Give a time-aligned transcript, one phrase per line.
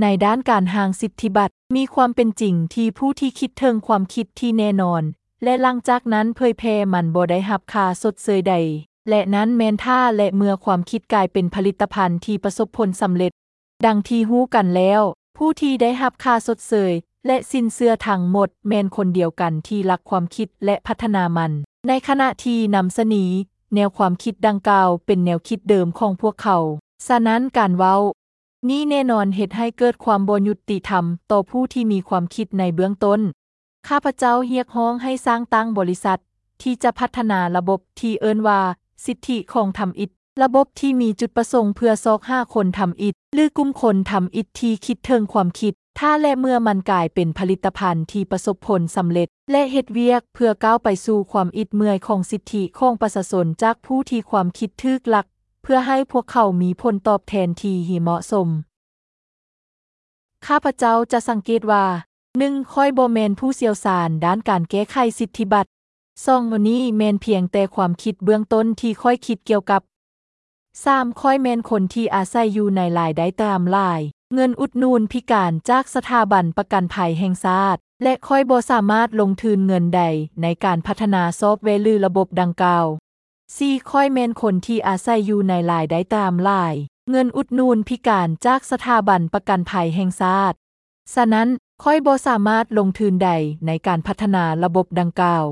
[0.00, 5.02] ในด้านการหางสิทธิบัตรมีความเป็นจริงที่ผู้ที่คิดเทิงความคิดที่แน่นอน
[5.44, 8.54] และหลังจากนั้นเผยแพร่มันบ่ได้รับคาสดเสยใด
[9.08, 13.32] และนั้นแมนท่าและเมื่อความคิดกลายเป็นผลิตภัณฑ์ที่ประสบผลสำเร็จ
[13.86, 15.00] ดังที่ฮู้กันแล้ว
[15.36, 16.92] ผู้ที่ได้รับคาสดเสย
[17.26, 21.52] และสินเสื้อทั้งหมด แมนคนเดียวกันที่รักความคิดและพัฒนามัน
[21.88, 23.30] ในขณะที่นำเสนอ
[23.74, 26.58] แนวความคิดดังกล่าวเป็นแนวคิดเดิมของพวกเขา
[27.06, 27.96] ฉะนั้นการเว้า
[28.70, 33.20] นี่แน่นอนเหตุให้เกิดความบ่ยุติธรรม ต่อผู้ที่มีความคิดในเบื้องต้น
[33.88, 36.20] ข้าพเจ้าเรียกร้องให้สร้างตั้งบริษัท
[36.62, 38.60] ที่จะพัฒนาระบบที่เอิ้นว่า
[39.06, 40.10] สิทธิของทำอิฐ
[40.42, 55.26] ระบบที่มีจุดประสงค์เพื่อซอกห้าคนทำอิฐหรือกลุ่มคนทำอิฐที่คิดเทิงความคิด ถ้าและเมื่อมันกลายเป็นผลิตภัณฑ์ที่ประสบผลสำเร็จ และเฮ็ดเวียกเพื่อก้าวไปสู่ความอิดเมื่อยของสิทธิของประชาชนจากผู้ที่ความคิดทึกหลัก
[55.62, 58.48] เพื่อให้พวกเขามีผลตอบแทนที่เหมาะสม
[60.46, 61.84] ข้าพเจ้าจะสังเกตว่า
[62.30, 62.74] 1.
[62.74, 65.70] ค่อยโบ่แมนผู้เชี่ยวชาญด้านการแก้ไขสิทธิบัตร
[66.26, 69.82] สองวันนี้แมนเพียงแต่ความคิดเบื้องต้นที่ค่อยคิดเกี่ยวกับ
[70.50, 71.20] 3.
[71.20, 74.00] ค่อยแมนคนที่อาศัยอยู่ในหลายได้ตามลาย
[74.34, 80.02] เงินอุดหนูนพิการจากสถาบันประกันภัยแห่งชาติและค่อยบ่สามารถลงทุนเงินใด
[80.42, 82.86] ในการพัฒนาซอฟต์แวร์หรือระบบดังกล่าว
[83.56, 86.74] ซีคอยเมนคนที่อาศัยอยู่ในลายได้ตามลาย
[87.10, 90.56] เงินอุดหนูนพิการจากสถาบันประกันภัยแห่งชาติ
[91.14, 91.48] ฉะนั้น
[91.84, 93.30] ค่อยบ่สามารถลงทุนใด
[93.66, 95.44] ในการพัฒนาระบบดังกล่าว